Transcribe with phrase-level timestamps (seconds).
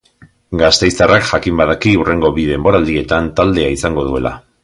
[0.61, 4.35] Gasteiztarrak jakin badaki hurrengo bi denboraldietan taldea izango duela.